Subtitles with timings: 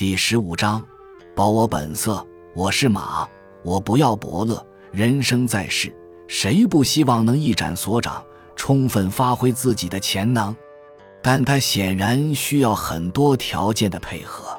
[0.00, 0.82] 第十五章，
[1.36, 2.26] 保我本色。
[2.54, 3.28] 我是马，
[3.62, 4.66] 我不要伯乐。
[4.90, 5.94] 人生在世，
[6.26, 8.24] 谁不希望能一展所长，
[8.56, 10.56] 充分发挥自己的潜能？
[11.22, 14.58] 但他显然需要很多条件的配合。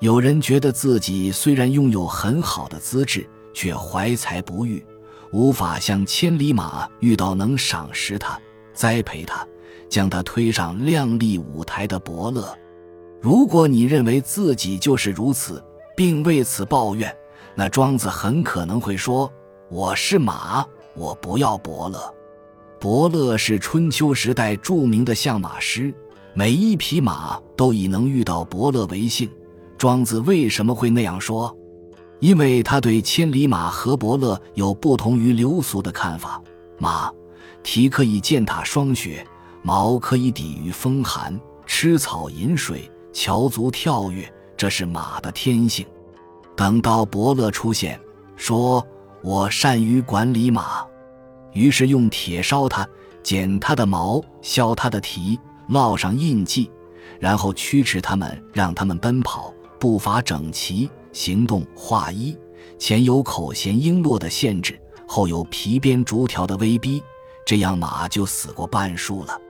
[0.00, 4.84] 有人觉得自己虽然拥有很好的资质，却怀才不遇，
[5.32, 8.38] 无法像千里马遇到能赏识他、
[8.74, 9.42] 栽培他、
[9.88, 12.54] 将他推上亮丽舞台的伯乐。
[13.20, 15.62] 如果你认为自己就是如此，
[15.96, 17.14] 并为此抱怨，
[17.54, 19.32] 那庄子很可能会说
[19.70, 22.14] ：“我是马，我不要伯乐。”
[22.78, 25.92] 伯乐是春秋时代著名的相马师，
[26.34, 29.28] 每一匹马都以能遇到伯乐为幸。
[29.78, 31.54] 庄子为什么会那样说？
[32.20, 36.40] 因为他对千里马和伯乐有不同于流俗的看法。
[36.78, 37.10] 马
[37.62, 39.26] 蹄可以践踏霜雪，
[39.62, 42.90] 毛可以抵御风寒，吃草饮水。
[43.18, 45.86] 桥足跳跃，这是马的天性。
[46.54, 47.98] 等到伯乐出现，
[48.36, 48.86] 说
[49.24, 50.86] ：“我善于管理马。”
[51.54, 52.86] 于是用铁烧它，
[53.22, 56.70] 剪它的毛，削它的蹄，烙上印记，
[57.18, 62.36] 然后驱驰它们，让它们奔跑，步伐整齐，行动划一。
[62.78, 67.02] 前有口弦璎珞的限制，后有皮鞭竹条的威逼，
[67.46, 69.40] 这样马就死过半数了。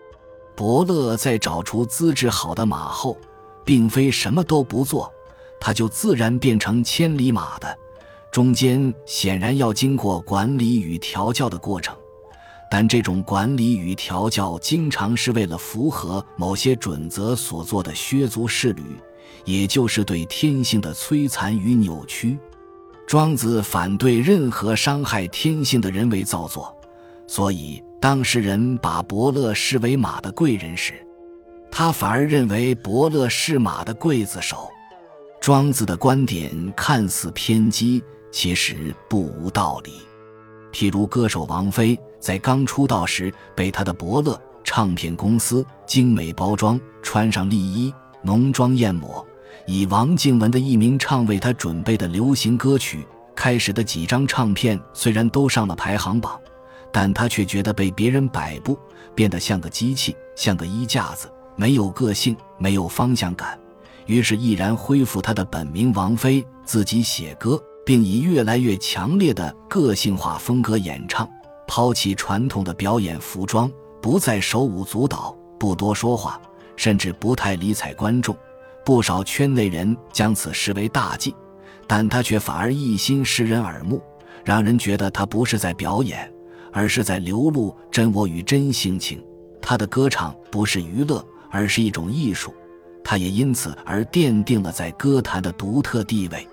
[0.55, 3.19] 伯乐在找出资质好的马后。
[3.67, 5.13] 并非什么都不做，
[5.61, 7.79] 他就自然变成千里马的。
[8.31, 11.97] 中间显然要经过管理与调教的过程，
[12.71, 18.83] 但这种管理与调教经常是为了符合某些准则所做的削足适履，
[19.45, 22.39] 也就是对天性的摧残与扭曲。
[23.07, 26.77] 庄子反对任何伤害天性的人为造作，
[27.27, 30.95] 所以当事人把伯乐视为马的贵人时。
[31.79, 34.71] 他反而认为伯乐是马的刽子手，
[35.43, 39.93] 庄子的观点看似偏激，其实不无道理。
[40.73, 49.23] 譬如歌手王菲在刚出道时，被他的伯乐唱片公司精美包装，穿上丽衣，浓妆艳抹，
[49.67, 53.07] 以王静文的艺名唱为他准备的流行歌曲。
[53.35, 56.41] 开始的几张唱片虽然都上了排行榜，
[56.91, 58.79] 但他却觉得被别人摆布，
[59.15, 61.31] 变得像个机器，像个衣架子。
[61.57, 63.59] 没有个性，没有方向感，
[64.05, 71.29] 于是毅然恢复他的本名王菲，自己写歌，并以越来越强烈的个性化风格演唱，
[71.67, 73.71] 抛弃传统的表演服装，
[74.03, 76.41] 不再手舞足蹈，不多说话，
[76.77, 78.37] 甚至不太理睬观众。
[78.85, 81.35] 不少圈内人将此视为大忌，
[81.89, 84.01] 但他却反而一心识人耳目，
[84.45, 86.33] 让人觉得他不是在表演，
[86.71, 89.21] 而是在流露真我与真性情。
[89.61, 91.25] 他的歌唱不是娱乐。
[91.57, 92.53] 而是一种艺术，
[93.03, 96.47] 他也因此而奠定了在歌坛的独特地位。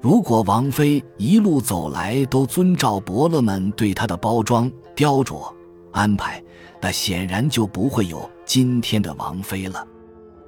[0.00, 5.52] 如果王菲一路走来都遵照伯乐们对她的包装雕琢
[5.90, 6.40] 安排，
[6.80, 9.84] 那显然就不会有今天的王菲了。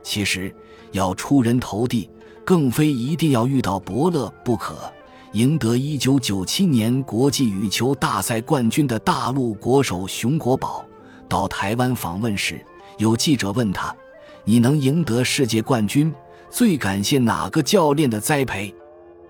[0.04, 0.54] 其实，
[0.92, 2.08] 要出人头地，
[2.44, 4.76] 更非一定要遇到伯乐不可。
[5.32, 10.84] 赢得1997年国际羽球大赛冠军的大陆国手熊国宝
[11.28, 12.64] 到台湾访问时。
[12.98, 13.94] 有记者问他
[14.44, 16.12] ：“你能赢得世界冠军，
[16.50, 18.74] 最感谢哪个教练的栽培？”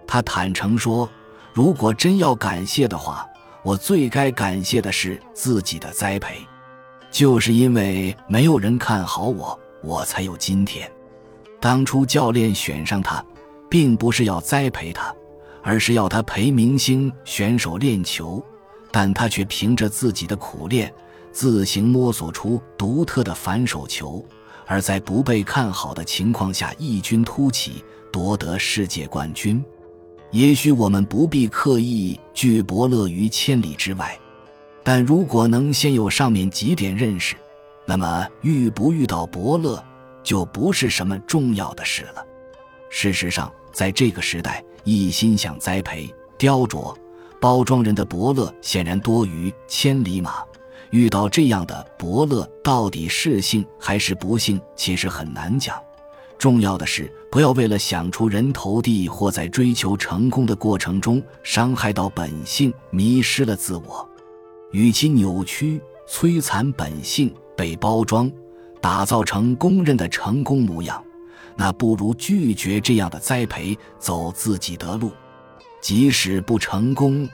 [0.06, 1.08] 他坦诚说
[1.52, 3.26] ：“如果真要感谢的话，
[3.62, 6.36] 我最该感谢的是自己的栽培。
[7.10, 10.90] 就是因为没有人看好我，我才有今天。
[11.60, 13.24] 当初教练选上他，
[13.68, 15.14] 并不是要栽培他，
[15.62, 18.42] 而是要他陪明星选手练球，
[18.90, 20.92] 但他却凭着自己的苦练。”
[21.38, 24.26] 自行摸索出独特的反手球，
[24.66, 29.64] 而在不被看好的情况下异军突起，夺得世界冠军。
[30.32, 34.18] 也许我们不必刻意拒伯乐于千里之外，
[34.82, 37.36] 但如果能先有上面几点认识，
[37.86, 39.80] 那么遇不遇到伯乐
[40.24, 42.26] 就不是什么重要的事了。
[42.90, 46.92] 事实上，在这个时代，一心想栽培、雕琢、
[47.40, 50.42] 包装人的伯乐，显然多于千里马。
[50.90, 55.76] 遇到这样的伯乐，到底是幸还是不幸，其实很难讲。
[56.38, 64.08] 重要的是，不要为了想出人头地，或在追求成功的过程中伤害到本性，迷失了自我。
[64.70, 68.30] 与其扭曲、摧残本性，被包装、
[68.80, 71.02] 打造成公认的成功模样，
[71.56, 75.10] 那不如拒绝这样的栽培，走自己的路。
[75.80, 77.28] 即使不成功，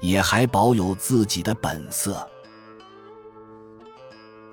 [0.00, 2.28] 也还保有自己的本色。